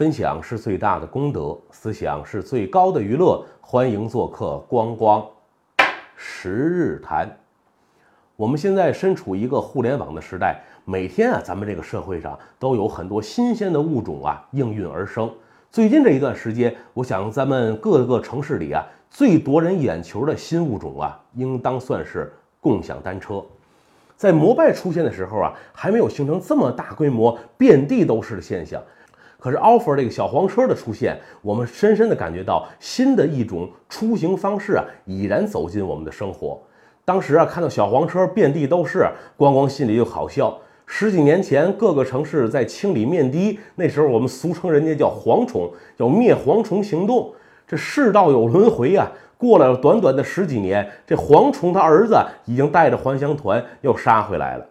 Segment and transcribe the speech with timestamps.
[0.00, 3.44] 分享是最大的功德，思想是最高的娱乐。
[3.60, 5.22] 欢迎做客光光
[6.16, 7.28] 十日谈。
[8.34, 15.30] 我们现在身处一个互联网的时代，每天啊，咱们这个社会上都有很多新鲜的物种啊应运而生。
[15.70, 23.44] 最近这一段时间，我想咱们各个城市里啊，最夺人眼球的新物种啊，应当算是共享单车。
[24.16, 28.82] 在摩拜出现的时候啊，还没有形成这么大规模、遍地都是的现象。
[29.40, 36.60] 可是，offer 这个小黄车的出现，我们深深的感觉到新的一种出行方式啊，已然走进我们的生活。
[37.04, 40.56] 当时啊，看到小黄车遍地都是，光光心里就好笑。
[40.86, 47.32] 十几年前，各个城市在清理面的，那时候我们俗称人家叫蝗虫，叫灭蝗虫行动。
[47.66, 49.10] 这世道有轮回啊。
[49.38, 54.66] 过了短短的十几年，这蝗虫他儿子已经带着还乡团又杀回来了。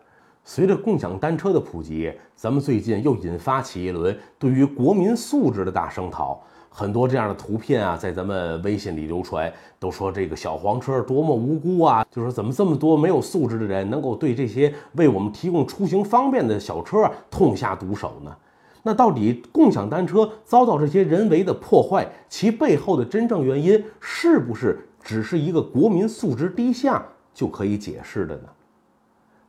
[0.51, 6.41] 随着共享单车的普及，咱们最近又引发起一轮对于国民素质的大声讨。
[6.71, 12.03] 很多这样的图片啊，在咱们微信里流传，都说这个小黄车多么无辜啊！
[12.09, 18.35] 就说怎么这么多没有素质的人能够对这些为我们提供出行方便的小车痛下毒手呢？
[18.81, 28.49] 那到底共享单车遭到这些人为的破坏，其背后的真正原因是不是只是一个国民素质低下就可以解释的呢？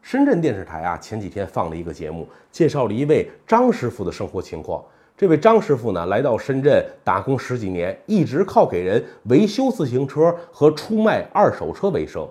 [0.03, 4.83] 深圳电视台啊，前几天放了一个节目，介绍了一位张师傅的生活情况。
[5.17, 12.27] 这位张师傅呢，来到深圳打工十几年，一直靠给人维修自行车和出卖二手车为生。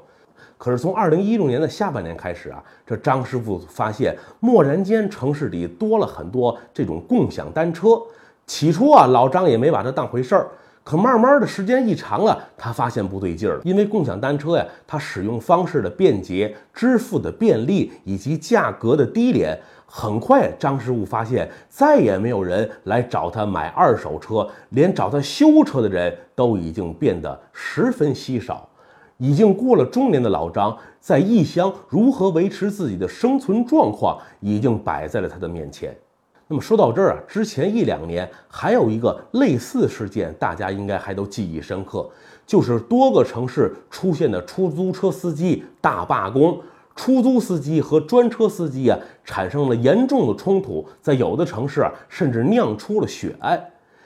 [0.57, 8.01] 可是从二零一六年的下半年开始啊，这张师傅发现，蓦然间城市里多了很多这种共享单车。
[8.47, 10.49] 起初啊，老张也没把这当回事儿。
[10.83, 28.67] 可慢慢的时间一长了，他发现不对劲儿，因为共享单车呀，它使用方式的便捷、支付的便利以及价格的低廉，很快张师傅发现再也没有人来找他买二手车，连找他修车的人都已经变得十分稀少。
[29.17, 35.93] 已经过了中年的老张，在异乡如何维持自己的生存状况，已经摆在了他的面前。
[36.51, 42.09] 那么说到这儿啊，之前一两年还有一个类似事件，大家应该还都记忆深刻，
[42.43, 46.59] 就是多个城市出现的出租车司机大罢工，
[46.95, 53.63] 出租司机和专车司机啊产生了严重的冲突，在有的城市啊甚至酿出了血案。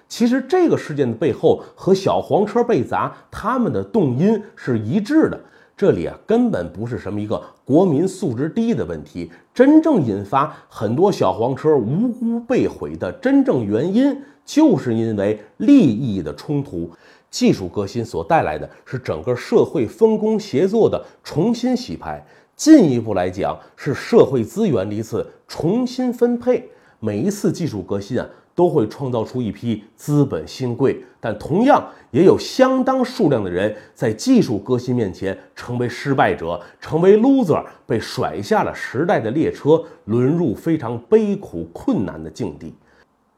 [0.10, 5.40] 其实这个事件的背后和小黄车被砸，他们的动因是一致的。
[5.76, 16.90] 这里啊，根本不是什么一个国民素质低的问题，真正引发很多小黄车无辜被毁的真正原因，就是因为利益的冲突。
[17.32, 22.24] 技术革新所带来的是整个社会分工协作的重新洗牌，
[22.56, 26.70] 进一步来讲是社会资源的一次重新分配。
[27.00, 28.26] 每一次技术革新啊。
[28.56, 42.74] 都会创造出一批资本新贵，但同样也有相当数量的人在技术革新面前成为失败者，成为 loser，被甩下了时代的列车，沦入非常悲苦困难的境地。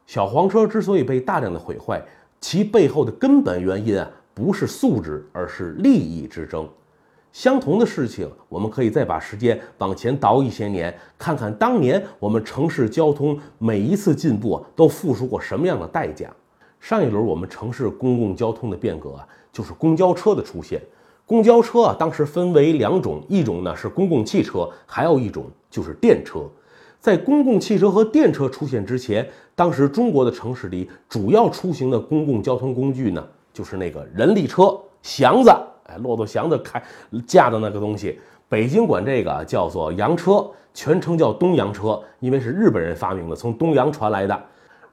[0.06, 2.04] 小黄车之所以被大量的毁坏，
[2.40, 6.68] 其背后的根本原因啊，不是素质，而是利益之争。
[7.36, 16.34] 相同的事情，我们可以再把时间往前倒一些年，看看当年我们城市交通每一次进步都付出过什么样的代价。
[16.80, 20.82] 上一轮我们城市公共交通的变革啊，就是公交车的出现。
[21.26, 26.50] 公交车啊，当时分为两种，一种呢是公共汽车，还有一种就是电车。
[27.02, 35.52] 在公共汽车和电车出现之前，当时中国的城市里主要出行的公共交通工具呢，就是那个人力车、祥子。
[35.88, 36.82] 哎，骆驼祥子开
[37.28, 44.40] 驾的那个东西，北京管这个叫做洋车，全称叫东洋车，因为是日本人发明的，从东洋传来的。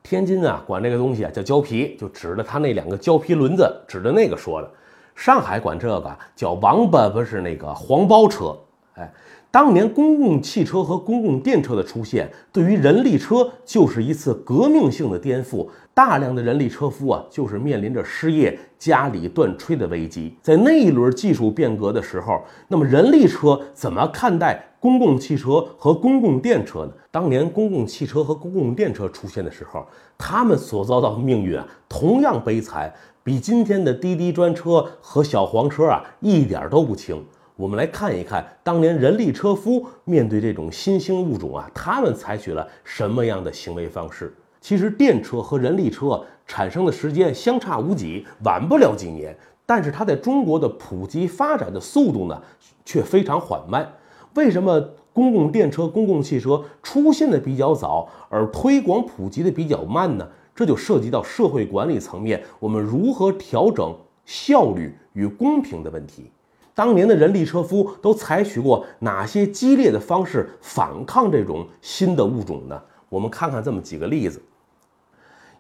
[0.03, 4.69] 天津啊，管这个东西啊叫胶皮，就指着他那两个胶皮轮子，指着那个说的。
[5.15, 8.59] 上海管这个叫王八，不是那个黄包车。
[8.95, 9.13] 哎，
[9.53, 15.69] 当年公共汽车和公共电车的出现，对于人力车就是一次革命性的颠覆。
[15.93, 20.35] 大量的人力车夫啊，就是面临着失业、家里断炊的危机。
[20.41, 26.93] 在那一轮技术变革的时候，那么人力车怎么看待公共汽车和公共电车呢？
[27.11, 32.91] 当年公共汽车和公共电车出现的时候，他们所遭到的命运啊，同样悲惨，
[33.23, 37.23] 比今天的滴滴专车和小黄车啊一点都不轻。
[37.57, 44.35] 我们来看一看，当年人力车夫面对这种新兴物种啊，他们采取了什么样的行为方式？
[44.61, 49.37] 其实电车和人力车产生的时间相差无几，晚不了几年。
[49.67, 52.43] 但是它在中国的普及发展的速度呢，
[52.85, 53.87] 却非常缓慢。
[54.35, 54.81] 为什么
[55.13, 60.27] 公共电车、公共汽车出现的比较早，而推广普及的比较慢呢？
[60.55, 63.95] 这就涉及到社会管理层面，我们如何调整
[64.25, 66.31] 效率与公平的问题。
[66.75, 72.81] 当年的人力车夫都采取过哪些激烈的方式反抗这种新的物种呢？
[73.09, 74.41] 我们看看这么几个例子。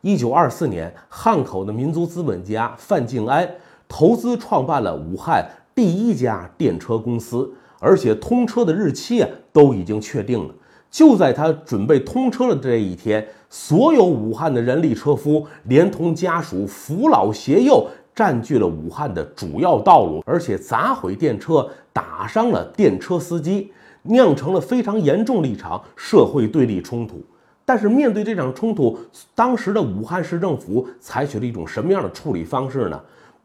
[0.00, 3.48] 一九二四年，汉口的民族资本家范静安
[3.86, 10.54] 投资创办了武汉第一家电车公司，而且通车的日期啊都已经确定了。
[10.90, 17.86] 就在他准备通车的这一天，所有武汉的人力车夫连同家属扶老携幼。
[18.14, 23.72] 占据了武汉的主要道路，而且砸毁电车，打伤了电车司机，
[24.02, 27.24] 酿成了非常严重的一场社会对立冲突。
[27.64, 28.98] 但是面对这场冲突，
[29.34, 33.00] 当时的武汉市政府采取了一种什么样的处理方式呢？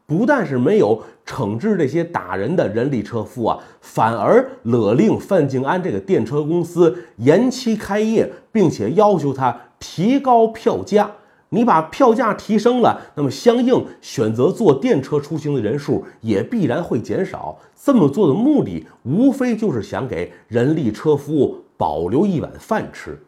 [0.06, 11.10] 不但是没有惩治这些打人的人力车夫啊，反而勒令范静安这个电车公司延期开业，并且要求他提高票价。
[11.50, 17.58] 你把票价提升了，那么相应选择坐电车出行的人数也必然会减少。
[17.74, 23.18] 这么做的目的，无非就是想给人力车夫保留一碗饭吃。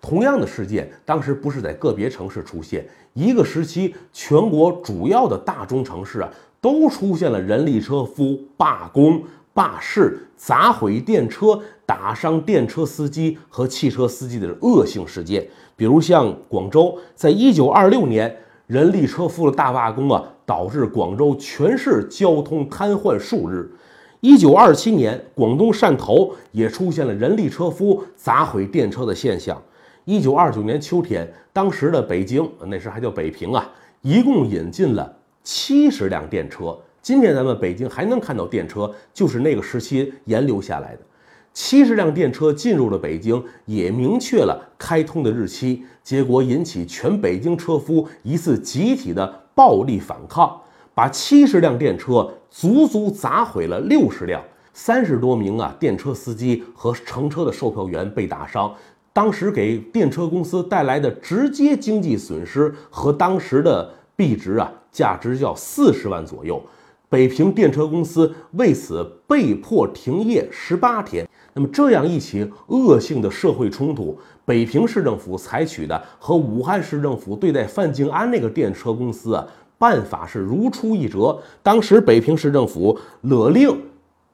[0.00, 6.30] 同样的事件，当时不是在个别城市出现，一个时期，全国主要的大中城市啊，
[6.60, 9.22] 都出现了人力车夫罢工、
[9.56, 15.48] 罢市、砸毁电车、打伤电车司机和汽车司机的恶性事件。
[15.74, 18.36] 比如像广州，在一九二六年，
[18.66, 23.72] 人力车夫的大罢工啊，导致广州全市交通瘫痪数日。
[24.20, 29.60] 一九二七年，广东汕头也出现了人力车夫砸毁电车的现象。
[30.04, 33.70] 一九二九年秋天，当时的北京，那时还叫北平啊，
[34.02, 36.76] 一共引进了七十辆电车。
[37.06, 41.02] 今天咱们北京还能看到电车，就是那个时期沿流下来的。
[41.52, 50.60] 七十辆电车进入了北京，也明确了开通的日期，结果引起全北京车夫一次集体的暴力反抗，
[50.94, 54.42] 把七十辆电车足足砸毁了六十辆，
[54.72, 58.74] 三十多名啊电车司机和乘车的售票员被打伤，
[59.12, 66.60] 当时给电车公司带来的直接经济损失和当时的币值啊，价值要四十万左右，
[67.08, 71.26] 北平电车公司为此被迫停业十八天。
[71.54, 79.46] 那么这样一起恶性的社会冲突，北平市政府采取的和武汉市政府对待范静安那个电车公司啊
[79.78, 81.38] 办法是如出一辙。
[81.62, 83.80] 当时北平市政府勒令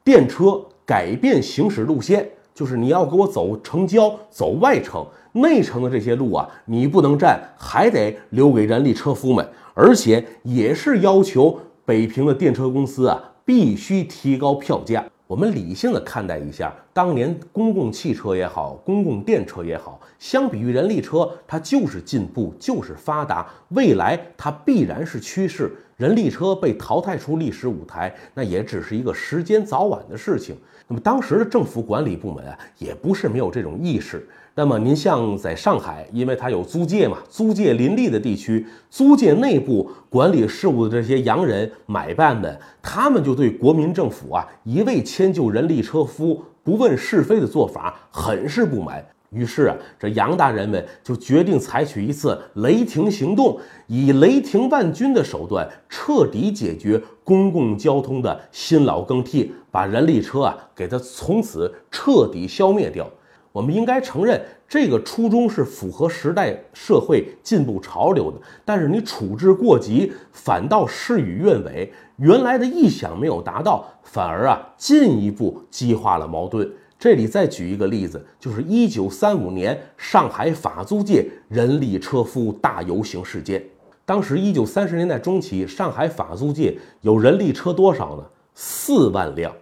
[0.03, 15.05] 电车改变行驶路线，就是你要给我走城郊、走外城、内城的这些路啊，你不能占，还得留给人力车夫们，而且也是要求北平的电车公司啊必须提高票价。
[15.27, 25.73] 我们理性的看待一下，当年公共汽车也好，公共电车也好，相比于人力车，它就是进步，就是发达，未来它必然是趋势。
[25.97, 30.55] 人力车被淘汰出历史舞台，那也只是一个时间早晚的事情。
[30.87, 34.29] 那么当时的政府管理部门啊，也不是没有这种意识。
[34.55, 49.03] 那么您像在上海，因为它有租界嘛，租界林立的地区，租界内部管理事务的这些洋人买办们，他们就对国民政府啊一味迁就人力车夫、不问是非的做法很是不满。
[49.31, 63.09] 于是啊，这杨大人们就决定采取一次雷霆行动，以雷霆万钧的手段，彻底解决公共交通的新老更替，把人力车啊给它从此彻底消灭掉。
[63.53, 68.39] 我们应该承认，这个初衷是符合时代社会进步潮流的。
[68.65, 76.67] 但是你处置过急，反倒事与愿违，原来的意想没有达到，反而啊进一步激化了矛盾。
[76.99, 83.63] 这里再举一个例子，就是一九三五年上海法租界人力车夫大游行事件。
[84.05, 88.25] 当时一九三十年代中期，上海法租界有人力车多少呢？
[88.55, 89.53] 四万辆。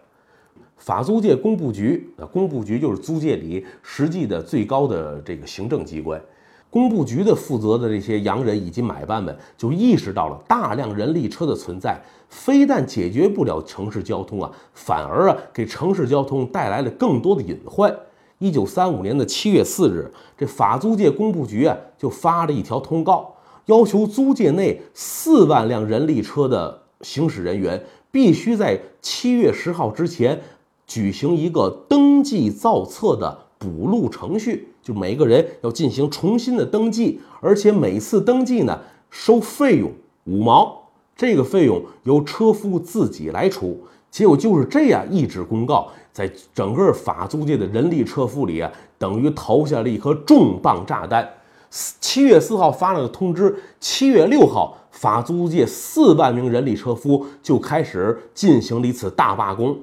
[0.81, 6.19] 法租界工部局，那工部局就是租界里实际的最高的这个行政机关。
[6.71, 17.95] 工部局的负责的这些洋人以及买办们，就意识到了大量人力车的存在，非但解决不了城市交通啊，反而啊给城市交通带来了更多的隐患。
[18.39, 23.35] 一九三五年的七月四日，这法租界工部局啊就发了一条通告，
[23.67, 27.79] 要求租界内四万辆人力车的行驶人员
[28.11, 30.41] 必须在七月十号之前。
[30.91, 38.77] 举行一个登记造册的补录程序，就每个人要进行重新的登记，而且每次登记呢
[39.09, 39.93] 收费用
[40.25, 43.81] 五毛，这个费用由车夫自己来出。
[44.11, 48.69] 结果就是这样一纸公告，在整个法租界的人力车夫里啊，
[48.99, 51.29] 等于投下了一颗重磅炸弹。
[51.71, 59.79] 七月四号发了个通知，七月六号，法租界四万名人力车夫就开始进行了一次大罢工。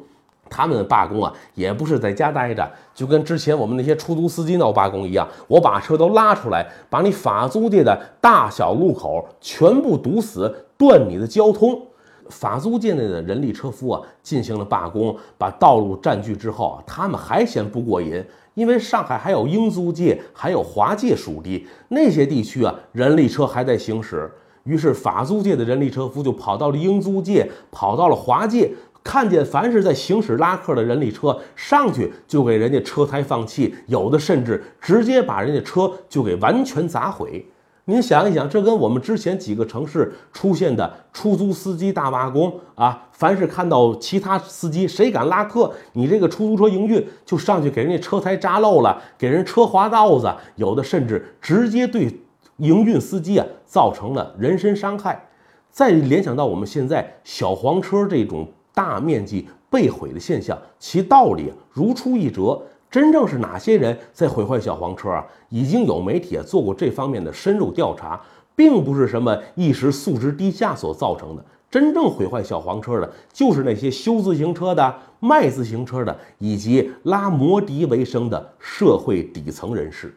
[0.50, 11.82] 他们罢工啊，也不是在家待着，就跟之前我们那些出租司机闹罢工一样，我把车都拉出来，把你法租界的大小路口全部堵死，断你的交通。
[12.30, 18.22] 法租界内的人力车夫啊，进行了罢工，把道路占据之后啊，他们还嫌不过瘾，
[18.54, 24.30] 因为上海还有英租界，还有华界属地，那些地区啊，人力车还在行驶。
[24.66, 28.70] 于是法租界的人力车夫就跑到了英租界，跑到了华界，
[29.08, 37.46] 看见凡是在行驶拉客的人力车，上去就给人家车胎放气，有的甚至直接把人家车就给完全砸毁。
[37.86, 52.14] 您想一想，这跟我们之前几个城市出现的出租司机大罢工啊，凡是看到其他司机谁敢拉客，你这个出租车营运就上去给人家车胎扎漏了，给人车划道子，有的甚至直接对
[52.58, 55.24] 营运司机啊造成了人身伤害。
[55.72, 58.46] 再联想到我们现在小黄车这种
[58.78, 62.62] 大面积被毁的现象，其道理如出一辙。
[62.92, 65.26] 真正是哪些人在毁坏小黄车啊？
[65.50, 68.22] 已经有媒体做过这方面的深入调查，
[68.56, 71.44] 并不是什么一时素质低下所造成的。
[71.72, 80.16] 真正毁坏小黄车的，就是那些修自行车的、卖自行车的，以及拉摩的为生的社会底层人士。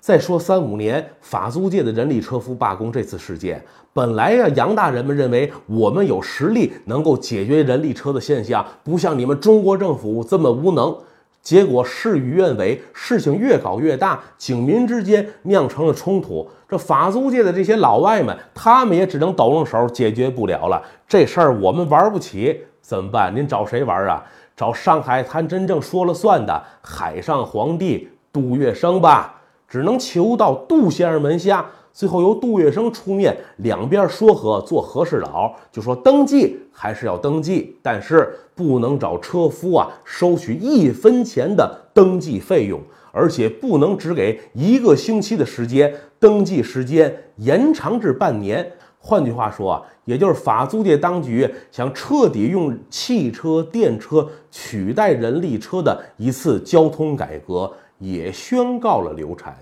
[0.00, 10.96] 再说三五年法租界的人力车夫罢工这次事件，本来呀，洋大人们认为我们有实力能够解决人力车的现象，不像你们中国政府这么无能。
[11.42, 16.46] 结果事与愿违，事情越搞越大，警民之间酿成了冲突。
[16.68, 20.82] 这法租界的这些老外们，他们也只能抖楞手，解决不了了。
[21.06, 23.34] 这事儿我们玩不起，怎么办？
[23.34, 24.22] 您找谁玩啊？
[24.54, 29.39] 找上海滩真正说了算的海上皇帝杜月笙吧。
[29.70, 31.64] 只能求到杜先生门下。
[31.92, 48.64] 最后由杜月笙出面，两边说和，做和事佬，就说登记还是要登记，但是不能找车夫啊收取一分钱的登记费用，而且不能只给一个星期的时间，登记时间延长至半年。
[49.02, 59.56] 换句话说啊，也就是法租界当局想彻底用汽车、电车取代人力车的一次交通改革，也宣告了流产。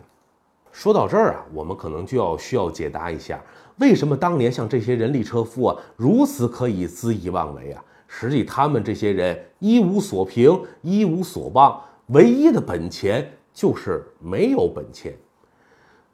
[0.72, 3.38] 说到这儿啊，我们可能就要需要解答一下，
[3.78, 7.84] 为什么当年像这些人力车夫啊如此可以恣意妄为啊？
[8.06, 15.12] 实际他们这些人一无所凭，一无所望，唯一的本钱就是没有本钱。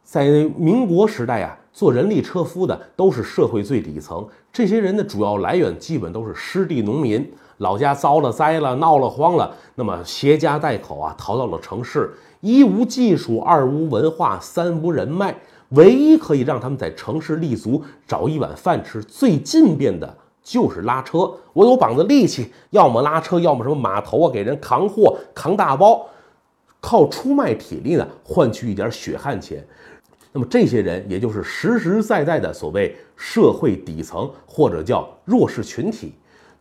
[0.03, 0.27] 在
[0.57, 12.13] 民国时代啊，做人力车夫的都是社会最底层，这些人的主要来源基本都是失地农民，老家遭了灾了，闹了荒了，那么携家带口啊，逃到了城市。
[12.41, 15.35] 一无技术，二无文化，三无人脉，
[15.71, 21.33] 唯一可以让他们在城市立足、找一碗饭吃最近便的就是拉车。
[21.55, 26.05] 我有膀子力气，要么拉车，要么什么码头啊，给人扛货、扛大包，
[26.81, 29.67] 靠出卖体力呢换取一点血汗钱。
[30.33, 36.13] 那么这些人，也就是实实在在的所谓社会底层或者叫弱势群体。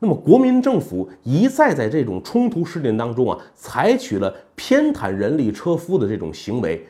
[0.03, 6.85] 那么，国民政府一再在这种冲突事件当中啊，采取了偏袒人力车夫的这种行为。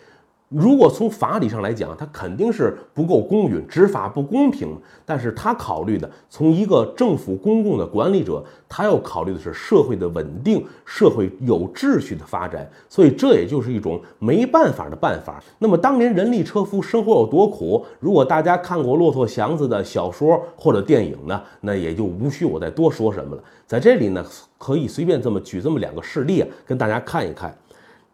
[0.53, 4.69] 如果从法理上来讲，他肯定是不够公允，执法不公平。
[5.05, 12.69] 但是他考虑的，从一个政府公共的管理者，他要考虑的是社会的稳定，社会有秩序的发展。
[12.88, 15.43] 所以这也就是一种没办法的办法。
[15.57, 17.83] 那么当年人力车夫生活有多苦？
[18.00, 23.43] 如果大家看过骆驼祥子的小说或者电影呢，那也就无需我再多说什么了。
[23.65, 24.24] 在这里呢，
[24.57, 27.55] 可以随便这么举这么两个事例啊，跟大家看一看。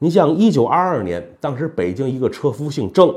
[0.02, 3.14] 你像一九二二年，当时北京一个车夫姓郑，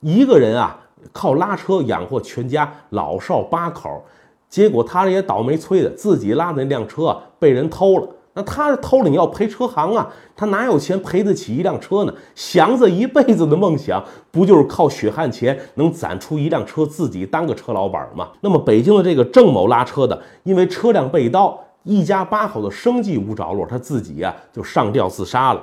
[0.00, 0.76] 一个人啊
[1.12, 4.02] 靠拉车养活全家老少八口，
[4.48, 8.08] 结果他也倒霉催的，自己拉的那辆车被人偷了。
[8.34, 12.12] 那他偷了，你要赔车行啊，他哪有钱赔得起一辆车呢？
[12.34, 18.30] 祥子一辈子的梦想，不就是靠血汗钱能攒出一辆车，自己当个车老板吗？
[18.40, 25.62] 那么北京的这个郑某拉车的，因为车辆被盗，一家八口的生计无着落，他自己呀就上吊自杀了。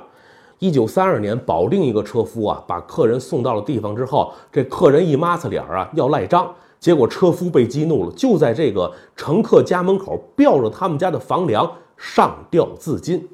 [0.60, 13.26] 一九三二年，保定一个车夫啊，把客人送到了地方之后，这客人一抹擦脸啊，要赖账，结果车夫被激怒了，就在这个乘客家门口吊着他们家的房梁上吊自尽。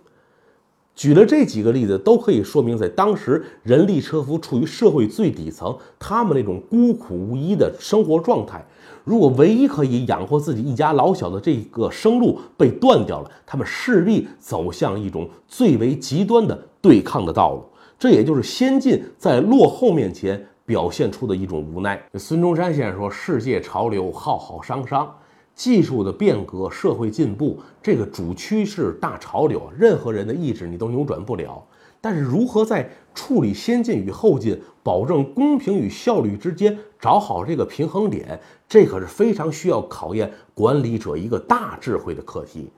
[0.94, 8.64] 举了这几个例子，都可以说明，在当时人力车夫处于社会最底层，他们那种孤苦无依的生活状态。
[9.02, 17.64] 如果唯一可以养活自己一家老小的这个生路被断掉了，他们势必走向一种最为极端的对抗的道路。
[17.98, 22.00] 这也就是先进在落后面前表现出的一种无奈。
[22.14, 25.12] 孙中山先生说：“世界潮流浩浩汤汤，
[25.54, 31.60] 技术的变革、社会进步，这个主趋势大潮流，任何人的意志你都扭转不了。
[31.98, 38.38] 但是如何在处理先进与后进、保证公平与效率之间找好这个平衡点，
[38.68, 42.70] 这可是非常需要考验管理者一个大智慧的课题。”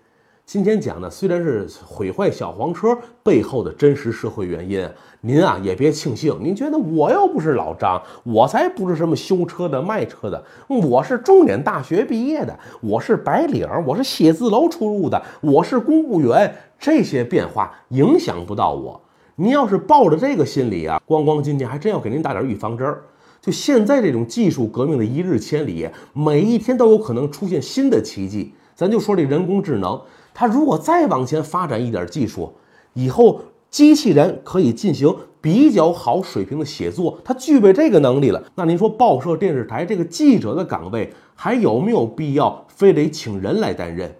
[0.48, 4.88] 今天讲的虽然是毁坏小黄车背后的真实社会原因，
[5.20, 6.34] 您啊也别庆幸。
[6.42, 18.98] 您觉得我又不是老张，我才不是什么修车的、卖车的，我是重点大学毕业的，我是白领，我是写字楼出入的，我是公务员，这些变化影响不到我。
[19.36, 23.02] 您要是抱着这个心理啊，光光今天还真要给您打点预防针儿。
[23.42, 28.54] 就现在这种技术革命的一日千里，每一天都有可能出现新的奇迹。
[28.74, 30.00] 咱就说这人工智能。
[30.40, 32.52] 它如果再往前发展一点技术，
[32.92, 38.40] 以后机器人可以进行比较好水平的写作，它具备这个能力了。
[38.54, 44.14] 那您说报社、电视台这个记者的岗位还有没有必要非得请人来担任？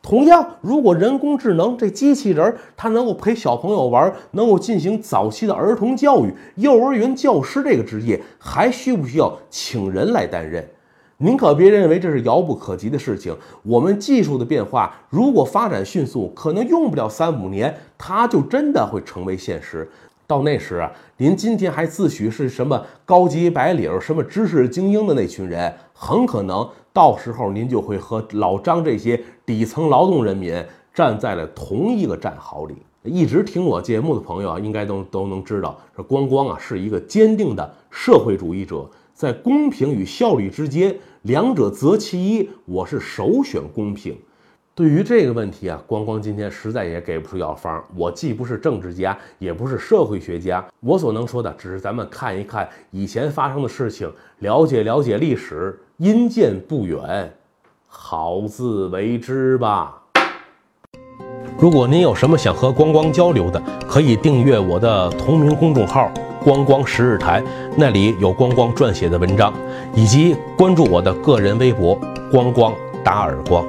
[0.00, 10.66] 同样，如果人工智能这机器人它能够陪小朋友玩，能够进行早期的儿童教育，幼儿园教师这个职业还需不需要请人来担任？
[11.20, 13.36] 您可别认为这是遥不可及的事情。
[13.64, 19.88] 我们技术的变化，如果发展迅速，可能用不了三五年，它就真的会成为现实。
[20.28, 32.76] 到那时啊，您今天还自诩是什么高级白领、什么知识精英的那群人，很可能到时候您就会和老张这些底层劳动人民站在了同一个战壕里。
[33.02, 38.88] 一直听我节目的朋友啊，应该都都能知道，这光光啊是一个坚定的社会主义者。
[39.18, 44.16] 在公平与效率之间，两者择其一，我是首选公平。
[44.76, 47.84] 对于这个问题啊，光光今天实在也给不出药方。
[47.96, 57.32] 我既不是政治家，也不是社会学家，我所能说的只是咱们看一看以前发生的事情，了解了解历史，因见不远，
[57.88, 60.00] 好自为之吧。
[61.58, 66.08] 如果您有什么想和光光交流的，可以订阅我的同名公众号。
[66.48, 67.44] 光光十日台，
[67.76, 69.52] 那里有光光撰写的文章，
[69.94, 71.94] 以及关注我的个人微博
[72.32, 73.62] “光光打耳光”。